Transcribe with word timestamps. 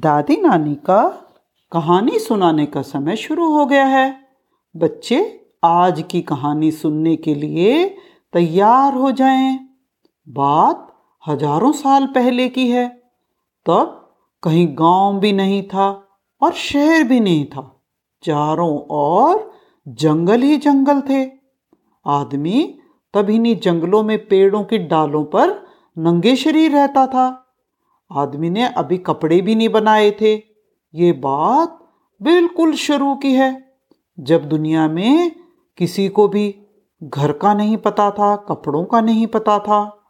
दादी 0.00 0.36
नानी 0.36 0.74
का 0.74 1.08
कहानी 1.72 2.18
सुनाने 2.18 2.66
का 2.66 2.82
समय 2.82 3.16
शुरू 3.16 3.50
हो 3.52 3.66
गया 3.66 3.84
है। 3.84 4.20
बच्चे 4.76 5.48
आज 5.64 6.04
की 6.10 6.20
कहानी 6.20 6.70
सुनने 6.70 7.16
के 7.16 7.34
लिए 7.34 7.96
तैयार 8.32 8.94
हो 8.94 9.12
जाएँ। 9.12 9.68
बात 10.28 10.96
हज़ारों 11.28 11.72
साल 11.72 12.06
पहले 12.06 12.48
की 12.48 12.70
है। 12.70 12.88
तब 13.66 14.14
कहीं 14.42 14.68
गाँव 14.70 15.18
भी 15.20 15.32
नहीं 15.32 15.62
था 15.62 16.08
और 16.42 16.52
शहर 16.52 17.02
भी 17.02 17.20
नहीं 17.20 17.44
था। 17.44 17.80
चारों 18.22 18.78
ओर 18.90 19.52
जंगल 19.88 20.42
ही 20.42 20.56
जंगल 20.56 21.00
थे। 21.00 21.30
आदमी 22.06 22.78
तब 23.14 23.30
इन्हीं 23.30 23.60
जंगलों 23.60 24.02
में 24.02 24.26
पेड़ों 24.26 24.64
की 24.64 24.78
डालों 24.78 25.24
पर 25.24 25.66
नंगे 25.98 26.36
शरीर 26.36 26.72
रहता 26.72 27.06
था। 27.06 27.39
आदमी 28.12 28.50
ने 28.50 28.66
अभी 28.66 28.98
कपड़े 28.98 29.40
भी 29.40 29.54
नहीं 29.54 29.68
बनाए 29.68 30.10
थे। 30.10 30.34
ये 30.94 31.12
बात 31.12 31.78
बिल्कुल 32.22 32.72
शुरू 32.74 33.14
की 33.14 33.32
है। 33.32 33.74
जब 34.20 34.48
दुनिया 34.48 34.88
में 34.88 35.32
किसी 35.78 36.08
को 36.08 36.28
भी 36.28 36.54
घर 37.04 37.32
का 37.32 37.54
नहीं 37.54 37.76
पता 37.76 38.10
था, 38.10 38.36
कपड़ों 38.36 38.84
का 38.84 39.00
नहीं 39.00 39.26
पता 39.26 39.58
था, 39.58 40.02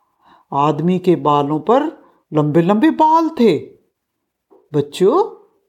आदमी 0.52 0.98
के 0.98 1.16
बालों 1.16 1.60
पर 1.60 1.82
लंबे 2.32 2.62
लंबे 2.62 2.90
बाल 2.90 3.28
थे। 3.28 3.58
बच्चों, 4.74 5.22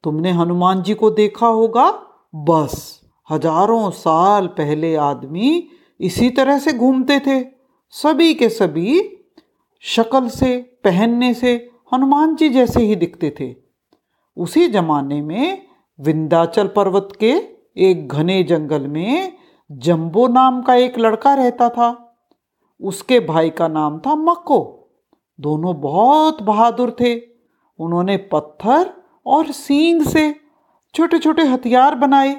तुमने 0.04 0.32
हनुमान 0.32 0.82
जी 0.82 0.94
को 0.94 1.10
देखा 1.10 1.48
होगा? 1.48 1.92
बस, 2.36 3.02
हज़ारों 3.32 3.90
साल 3.90 4.48
पहले 4.48 4.96
आदमी 4.96 5.68
इसी 6.00 6.30
तरह 6.30 6.60
से 6.60 6.74
घूमते 6.74 7.20
थे। 7.20 7.46
सभी 7.90 8.34
के 8.34 8.50
सभी 8.50 9.18
शक्ल 9.80 10.28
से, 10.28 10.58
पहनने 10.84 11.34
से 11.34 11.72
हनुमान 11.92 12.36
जी 12.36 12.50
जैसे 12.50 12.82
ही 12.82 12.96
दिखते 12.96 13.34
थे। 13.40 13.54
उसी 14.38 14.68
जमाने 14.68 15.22
में 15.22 15.68
विंध्याचल 16.00 16.68
पर्वत 16.68 17.10
के 17.20 17.32
एक 17.80 18.08
घने 18.08 18.42
जंगल 18.44 18.88
में 18.88 19.34
जंबो 19.70 20.28
नाम 20.28 20.62
का 20.62 20.76
एक 20.76 21.00
लड़का 21.00 21.34
रहता 21.34 21.70
था। 21.70 21.90
उसके 22.80 23.20
भाई 23.20 23.50
का 23.50 23.68
नाम 23.68 24.00
था 24.00 24.16
मक्को 24.16 24.60
दोनों 25.40 25.80
बहुत 25.82 26.42
बहादुर 26.44 26.96
थे। 27.00 27.16
उन्होंने 27.80 28.18
पत्थर 28.32 28.94
और 29.26 29.52
सींग 29.52 30.02
से 30.04 30.34
छोटे 30.96 31.20
छोटे 31.20 31.44
हथियार 31.44 31.96
बनाए, 31.96 32.34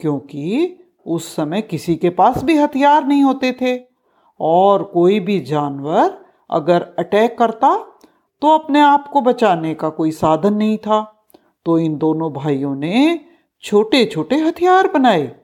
क्योंकि 0.00 0.78
उस 1.06 1.34
समय 1.36 1.62
किसी 1.62 1.94
के 1.96 2.10
पास 2.10 2.42
भी 2.44 2.56
हथियार 2.56 3.06
नहीं 3.06 3.22
होते 3.22 3.52
थे। 3.60 3.76
और 4.40 4.82
कोई 4.84 5.20
भी 5.20 5.38
जानवर 5.40 6.18
अगर 6.50 6.82
अटैक 6.98 7.38
करता 7.38 7.68
तो 8.46 8.50
अपने 8.50 8.80
आप 8.80 9.08
को 9.08 9.20
बचाने 9.20 9.74
का 9.74 9.88
कोई 9.88 10.10
साधन 10.10 10.54
नहीं 10.54 10.78
था। 10.78 11.26
तो 11.64 11.78
इन 11.78 11.98
दोनों 11.98 12.32
भाइयों 12.32 12.74
ने 12.76 13.20
छोटे 13.62 14.04
छोटे 14.04 14.36
हथियार 14.36 14.88
बनाए। 14.88 15.36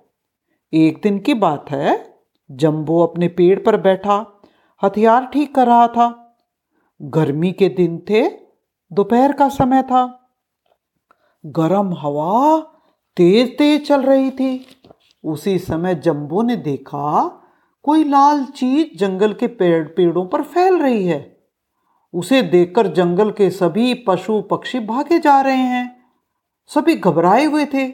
एक 0.73 1.01
दिन 1.03 1.19
की 1.19 1.35
बात 1.35 1.71
है, 1.71 2.19
जंबो 2.51 3.01
अपने 3.03 3.29
पेड़ 3.29 3.61
पर 3.61 3.77
बैठा, 3.77 4.43
हथियार 4.85 5.27
ठीक 5.27 5.55
कर 5.55 5.67
रहा 5.67 5.89
था। 5.89 6.37
गर्मी 7.03 7.53
के 7.53 7.69
दिन 7.69 7.99
थे, 8.11 8.29
दोपहर 8.93 9.33
का 9.33 9.49
समय 9.49 9.83
था। 9.83 10.31
गरम 11.47 11.95
हवा 11.95 12.59
तेज 13.17 13.59
तेज 13.59 13.89
चल 13.89 14.03
रही 14.03 14.31
थी। 14.31 14.67
उसी 15.25 15.59
समय 15.59 15.95
जंबो 15.95 16.43
ने 16.43 16.57
देखा, 16.57 17.29
कोई 17.83 18.05
लाल 18.05 18.45
चीज़ 18.45 18.99
जंगल 18.99 19.33
के 19.33 19.47
पेड़ 19.47 19.89
पेड़ों 19.89 20.27
पर 20.27 20.43
फैल 20.43 20.79
रही 20.79 21.07
है। 21.07 21.32
उसे 22.15 22.43
देखकर 22.43 22.87
जंगल 22.87 23.31
के 23.31 23.51
सभी 23.51 23.95
पशु 23.95 24.41
पक्षी 24.41 24.81
भागे 24.81 25.19
जा 25.19 25.41
रहे 25.41 25.57
हैं। 25.57 26.03
सभी 26.67 26.97
घबराए 26.97 27.45
हुए 27.45 27.65
थे। 27.65 27.89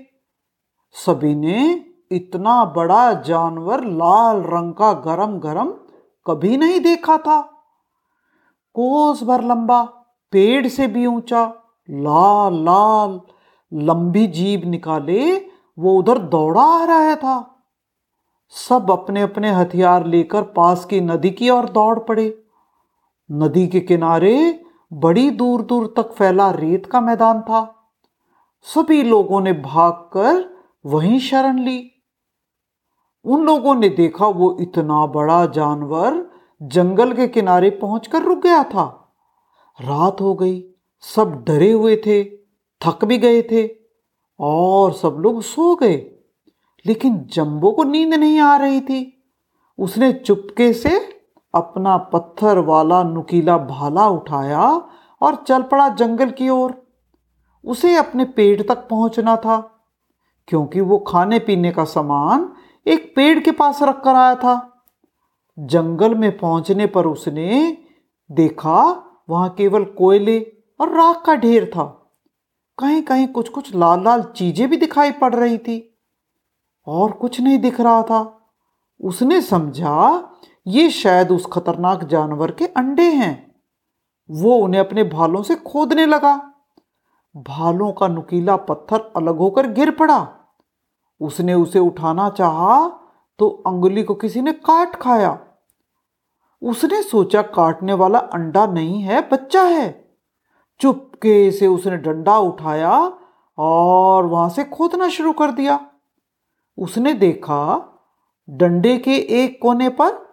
सभी 0.92 1.34
ने 1.34 1.84
इतना 2.12 2.64
बड़ा 2.64 3.12
जानवर 3.12 3.84
लाल 3.84 4.36
रंग 4.36 4.74
का 4.74 4.92
गरम 4.92 5.38
गरम 5.38 5.70
कभी 6.26 6.56
नहीं 6.56 6.80
देखा 6.80 7.18
था। 7.18 7.40
कोस 8.74 9.22
भर 9.22 9.44
लंबा, 9.44 9.82
पेड़ 10.32 10.68
से 10.68 10.86
भी 10.86 11.06
ऊँचा 11.06 11.52
लाल 11.90 12.54
लाल 12.54 13.20
लंबी 13.72 14.26
जीभ 14.26 14.64
निकाले 14.64 15.36
वो 15.78 15.98
उधर 15.98 16.18
दौड़ा 16.18 16.62
आ 16.62 16.84
रहा 16.84 17.14
था। 17.16 17.64
सब 18.48 18.90
अपने 18.90 19.22
अपने 19.22 19.50
हथियार 19.50 20.06
लेकर 20.06 20.42
पास 20.42 20.84
की 20.84 21.00
नदी 21.00 21.30
की 21.30 21.50
ओर 21.50 21.68
दौड़ 21.68 21.98
पड़े। 21.98 22.44
नदी 23.32 23.66
के 23.66 23.80
किनारे 23.80 24.64
बड़ी 24.92 25.30
दूर 25.30 25.62
दूर 25.62 25.94
तक 25.96 26.12
फैला 26.12 26.50
रेत 26.50 26.86
का 26.86 27.00
मैदान 27.00 27.40
था। 27.40 27.90
सभी 28.62 29.02
लोगों 29.02 29.40
ने 29.40 29.52
भागकर 29.52 30.56
वहीं 30.86 31.18
शरण 31.18 31.58
ली। 31.58 31.90
उन 33.24 33.44
लोगों 33.44 33.74
ने 33.74 33.88
देखा 33.88 34.26
वो 34.26 34.56
इतना 34.60 35.06
बड़ा 35.06 35.46
जानवर 35.46 36.30
जंगल 36.62 37.12
के 37.12 37.28
किनारे 37.28 37.70
पहुंचकर 37.70 38.22
रुक 38.22 38.42
गया 38.42 38.62
था। 38.62 39.14
रात 39.80 40.20
हो 40.20 40.34
गई, 40.34 40.70
सब 41.00 41.44
डरे 41.46 41.72
हुए 41.72 41.96
थे, 41.96 42.24
थक 42.86 43.04
भी 43.04 43.18
गए 43.18 43.42
थे 43.42 43.70
और 44.40 44.92
सब 44.92 45.16
लोग 45.20 45.42
सो 45.42 45.76
गए। 45.76 46.14
लेकिन 46.86 47.24
जंबो 47.24 47.72
को 47.72 47.84
नींद 47.84 48.14
नहीं 48.14 48.38
आ 48.38 48.56
रही 48.56 48.80
थी। 48.80 49.30
उसने 49.78 50.12
चुपके 50.12 50.72
से 50.72 51.17
अपना 51.58 51.96
पत्थर 52.12 52.58
वाला 52.64 53.02
नुकीला 53.04 53.56
भाला 53.58 54.06
उठाया 54.08 54.66
और 55.20 55.34
चल 55.48 55.62
पड़ा 55.62 55.88
जंगल 55.90 56.30
की 56.30 56.48
ओर। 56.48 56.74
उसे 57.64 57.94
अपने 57.96 58.24
पेड़ 58.26 58.62
तक 58.62 58.86
पहुँचना 58.88 59.36
था, 59.36 59.58
क्योंकि 60.48 60.80
वो 60.80 60.98
खाने 60.98 61.38
पीने 61.38 61.70
का 61.72 61.84
सामान 61.86 62.48
एक 62.86 63.12
पेड़ 63.16 63.38
के 63.40 63.50
पास 63.52 63.82
रख 63.82 64.02
कर 64.04 64.14
आया 64.14 64.34
था। 64.34 64.54
जंगल 65.58 66.14
में 66.14 66.36
पहुँचने 66.38 66.86
पर 66.86 67.06
उसने 67.06 67.76
देखा, 68.30 68.80
वहाँ 69.28 69.48
केवल 69.50 69.84
कोयले 69.84 70.40
और 70.80 70.94
राख 70.94 71.22
का 71.26 71.34
ढेर 71.36 71.66
था। 71.66 71.84
कहीं 72.78 73.02
कहीं 73.02 73.26
कुछ 73.28 73.48
कुछ 73.48 73.74
लाल 73.74 74.02
लाल 74.04 74.22
चीज़ें 74.36 74.68
भी 74.70 74.76
दिखाई 74.76 75.10
पड़ 75.12 75.34
रही 75.34 75.58
थी 75.58 75.78
और 76.86 77.12
कुछ 77.12 77.40
नहीं 77.40 77.58
दिख 77.58 77.80
रहा 77.80 78.02
था। 78.02 78.20
उसने 79.00 79.40
समझा 79.42 79.96
ये 80.68 80.90
शायद 80.90 81.30
उस 81.32 81.46
खतरनाक 81.46 82.04
जानवर 82.04 82.50
के 82.50 82.66
अंडे 82.66 83.02
हैं। 83.02 83.60
वो 84.30 84.56
उन्हें 84.56 84.80
अपने 84.80 85.04
भालों 85.04 85.42
से 85.42 85.54
खोदने 85.54 86.06
लगा। 86.06 86.36
भालों 87.36 87.92
का 87.92 88.08
नुकीला 88.08 88.56
पत्थर 88.56 89.12
अलग 89.16 89.38
होकर 89.38 89.66
गिर 89.66 89.90
पड़ा। 89.90 90.28
उसने 91.20 91.54
उसे 91.54 91.78
उठाना 91.78 92.30
चाहा 92.30 92.88
तो 93.38 93.48
अंगुली 93.66 94.02
को 94.02 94.14
किसी 94.14 94.40
ने 94.40 94.52
काट 94.52 94.96
खाया। 94.96 95.38
उसने 96.62 97.02
सोचा, 97.02 97.42
काटने 97.42 97.92
वाला 97.92 98.18
अंडा 98.18 98.66
नहीं 98.66 99.02
है, 99.02 99.28
बच्चा 99.28 99.62
है। 99.62 100.16
चुपके 100.80 101.50
से 101.50 101.66
उसने 101.66 101.96
डंडा 101.96 102.38
उठाया 102.38 103.12
और 103.58 104.26
वहाँ 104.26 104.48
से 104.48 104.64
खोदना 104.64 105.08
शुरू 105.08 105.32
कर 105.32 105.50
दिया। 105.50 105.90
उसने 106.78 107.12
देखा, 107.14 107.92
डंडे 108.50 108.98
के 108.98 109.16
एक 109.44 109.58
कोने 109.62 109.88
पर 109.88 110.27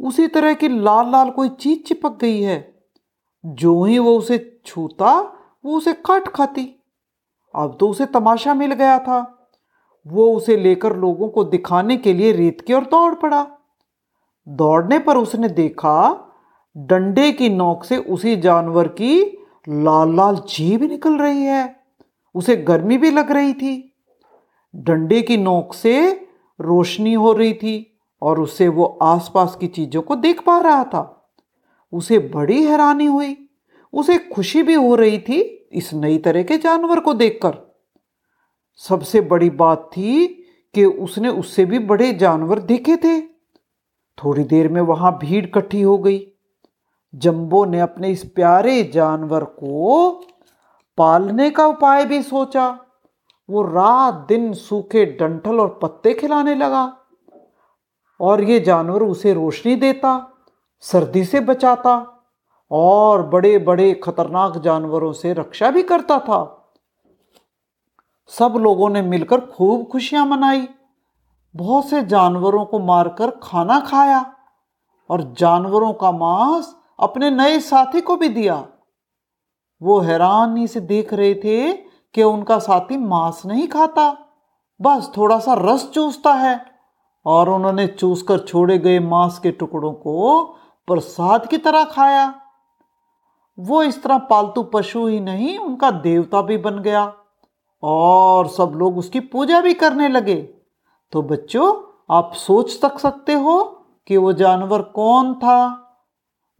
उसी 0.00 0.26
तरह 0.26 0.54
की 0.54 0.68
लाल 0.68 1.10
लाल 1.10 1.30
कोई 1.30 1.48
चीज़ 1.48 1.82
चिपक 1.82 2.20
गई 2.20 2.40
है। 2.40 2.82
जो 3.46 3.82
ही 3.82 3.98
वो 3.98 4.18
उसे 4.18 4.60
छूता, 4.66 5.36
वो 5.64 5.76
उसे 5.76 5.92
काट 5.92 6.28
खाती। 6.28 6.82
अब 7.54 7.76
तो 7.80 7.88
उसे 7.88 8.06
तमाशा 8.06 8.54
मिल 8.54 8.72
गया 8.72 8.98
था। 8.98 9.48
वो 10.06 10.36
उसे 10.36 10.56
लेकर 10.56 10.96
लोगों 10.96 11.28
को 11.28 11.44
दिखाने 11.44 11.96
के 11.96 12.12
लिए 12.12 12.32
रेत 12.32 12.60
की 12.60 12.72
ओर 12.72 12.84
दौड़ 12.84 13.14
पड़ा। 13.14 13.46
दौड़ने 14.48 14.98
पर 14.98 15.16
उसने 15.16 15.48
देखा, 15.48 16.26
डंडे 16.76 17.32
की 17.32 17.48
नोक 17.48 17.84
से 17.84 17.96
उसी 17.96 18.36
जानवर 18.36 18.88
की 18.88 19.44
लाल 19.68 20.16
लाल 20.16 20.36
जीभ 20.36 20.82
निकल 20.82 21.18
रही 21.18 21.42
है। 21.42 21.80
उसे 22.34 22.56
गर्मी 22.56 22.98
भी 22.98 23.10
लग 23.10 23.32
रही 23.32 23.54
थी। 23.54 23.94
डंडे 24.74 25.22
की 25.22 25.36
नोक 25.36 25.74
से 25.74 26.28
रोशनी 26.60 27.14
हो 27.14 27.32
रही 27.32 27.54
थी। 27.54 27.89
और 28.22 28.40
उससे 28.40 28.68
वो 28.68 28.98
आसपास 29.02 29.56
की 29.56 29.66
चीज़ों 29.66 30.02
को 30.02 30.16
देख 30.16 30.42
पा 30.42 30.58
रहा 30.58 30.84
था। 30.84 31.32
उसे 31.92 32.18
बड़ी 32.18 32.64
हैरानी 32.64 33.06
हुई। 33.06 33.48
उसे 33.92 34.18
खुशी 34.18 34.62
भी 34.62 34.74
हो 34.74 34.94
रही 34.94 35.18
थी 35.18 35.68
इस 35.72 35.94
नई 35.94 36.18
तरह 36.18 36.42
के 36.42 36.58
जानवर 36.58 37.00
को 37.00 37.14
देखकर। 37.14 37.76
सबसे 38.76 39.20
बड़ी 39.20 39.50
बात 39.50 39.90
थी 39.96 40.26
कि 40.74 40.84
उसने 40.84 41.28
उससे 41.28 41.64
भी 41.64 41.78
बड़े 41.78 42.12
जानवर 42.12 42.58
देखे 42.58 42.96
थे। 42.96 43.20
थोड़ी 44.24 44.44
देर 44.44 44.68
में 44.68 44.80
वहाँ 44.80 45.18
भीड़ 45.18 45.44
इकट्ठी 45.44 45.82
हो 45.82 45.98
गई। 45.98 46.26
जंबो 47.14 47.64
ने 47.64 47.80
अपने 47.80 48.08
इस 48.08 48.24
प्यारे 48.24 48.84
जानवर 48.94 49.44
को 49.44 50.10
पालने 50.98 51.50
का 51.50 51.66
उपाय 51.66 52.04
भी 52.04 52.22
सोचा। 52.22 52.78
वो 53.50 53.62
रात 53.62 54.14
दिन 54.14 54.52
सूखे 54.52 55.04
डंठल 55.04 55.60
और 55.60 55.78
पत्ते 55.82 56.14
खिलाने 56.14 56.54
लगा। 56.54 56.99
और 58.20 58.44
ये 58.44 58.60
जानवर 58.60 59.02
उसे 59.02 59.34
रोशनी 59.34 59.76
देता, 59.76 60.30
सर्दी 60.80 61.24
से 61.24 61.40
बचाता 61.40 62.22
और 62.70 63.26
बड़े 63.26 63.58
बड़े 63.58 63.94
खतरनाक 63.94 64.58
जानवरों 64.58 65.12
से 65.12 65.32
रक्षा 65.32 65.70
भी 65.70 65.82
करता 65.82 66.18
था। 66.18 66.56
सब 68.28 68.54
लोगों 68.56 68.88
ने 68.88 69.02
मिलकर 69.02 69.40
खूब 69.40 69.86
खुशियाँ 69.86 70.26
मनाई। 70.26 70.68
बहुत 71.56 71.88
से 71.88 72.02
जानवरों 72.02 72.64
को 72.64 72.78
मारकर 72.78 73.30
खाना 73.42 73.80
खाया 73.80 74.34
और 75.10 75.34
जानवरों 75.38 75.92
का 75.92 76.12
मांस 76.12 76.76
अपने 77.00 77.30
नए 77.30 77.60
साथी 77.60 78.00
को 78.00 78.16
भी 78.16 78.28
दिया। 78.28 78.68
वो 79.82 80.00
हैरानी 80.00 80.66
से 80.66 80.80
देख 80.80 81.14
रहे 81.14 81.34
थे 81.34 81.72
कि 82.14 82.22
उनका 82.22 82.58
साथी 82.58 82.96
मांस 82.96 83.42
नहीं 83.46 83.68
खाता। 83.68 84.18
बस 84.80 85.12
थोड़ा 85.16 85.38
सा 85.38 85.54
रस 85.54 85.90
चूसता 85.90 86.32
है। 86.32 86.69
और 87.26 87.48
उन्होंने 87.48 87.86
चूस 87.86 88.22
कर 88.22 88.38
छोड़े 88.38 88.78
गए 88.78 88.98
मांस 88.98 89.38
के 89.38 89.50
टुकड़ों 89.50 89.92
को 89.92 90.42
प्रसाद 90.86 91.46
की 91.46 91.58
तरह 91.58 91.84
खाया। 91.84 92.34
वो 93.58 93.82
इस 93.82 94.02
तरह 94.02 94.18
पालतू 94.18 94.62
पशु 94.62 95.06
ही 95.06 95.20
नहीं, 95.20 95.58
उनका 95.58 95.90
देवता 95.90 96.42
भी 96.42 96.56
बन 96.56 96.78
गया 96.78 97.14
और 97.82 98.48
सब 98.48 98.72
लोग 98.76 98.98
उसकी 98.98 99.20
पूजा 99.20 99.60
भी 99.60 99.74
करने 99.74 100.08
लगे। 100.08 100.36
तो 101.12 101.22
बच्चों, 101.22 101.74
आप 102.10 102.32
सोच 102.34 102.78
तक 102.82 102.98
सकते 102.98 103.32
हो 103.32 103.62
कि 104.06 104.16
वो 104.16 104.32
जानवर 104.32 104.82
कौन 104.82 105.34
था? 105.34 105.86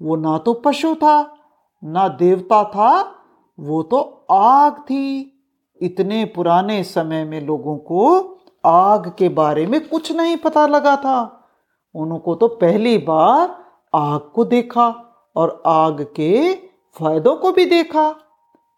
वो 0.03 0.17
ना 0.17 0.39
तो 0.39 0.55
पशु 0.55 0.95
था, 0.95 1.37
ना 1.85 2.09
देवता 2.09 2.65
था, 2.65 3.15
वो 3.61 3.83
तो 3.83 4.27
आग 4.31 4.73
थी। 4.73 5.37
इतने 5.83 6.25
पुराने 6.25 6.85
समय 6.85 7.25
में 7.25 7.41
लोगों 7.41 7.77
को 7.77 8.21
आग 8.67 9.13
के 9.19 9.29
बारे 9.29 9.67
में 9.67 9.89
कुछ 9.89 10.13
नहीं 10.13 10.37
पता 10.37 10.67
लगा 10.67 10.97
था। 10.97 11.49
उनको 11.95 12.35
तो 12.35 12.49
पहली 12.49 12.99
बार 12.99 13.65
आग 13.95 14.21
को 14.35 14.45
देखा 14.45 15.17
और 15.37 15.63
आग 15.67 16.03
के 16.03 16.55
फायदों 17.01 17.37
को 17.37 17.53
भी 17.53 17.65
देखा। 17.65 18.17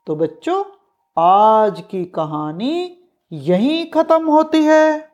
तो 0.07 0.17
बच्चों, 0.17 0.65
आज 1.19 1.83
की 1.91 2.05
कहानी 2.05 2.99
यहीं 3.33 3.91
खत्म 3.91 4.27
होती 4.27 4.65
है। 4.65 5.13